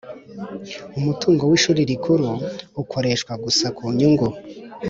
[0.97, 2.29] Umutungo wa Ishuri Rikuru
[2.81, 4.27] ukoreshwa gusa ku nyungu